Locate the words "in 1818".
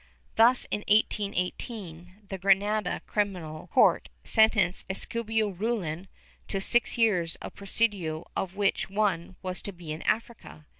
0.71-2.21